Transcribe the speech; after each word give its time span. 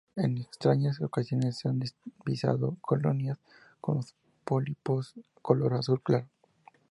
En 0.15 0.39
extrañas 0.39 0.99
ocasiones 0.99 1.59
se 1.59 1.69
han 1.69 1.79
divisado 2.25 2.75
colonias 2.81 3.37
con 3.79 3.97
los 3.97 4.15
pólipos 4.45 5.13
color 5.43 5.75
azul 5.75 6.01
claro. 6.01 6.25